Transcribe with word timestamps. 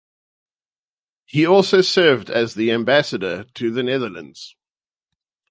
He 1.25 1.45
also 1.45 1.81
served 1.81 2.31
as 2.31 2.55
the 2.55 2.71
ambassador 2.71 3.43
to 3.53 3.69
the 3.69 3.83
Netherlands. 3.83 4.55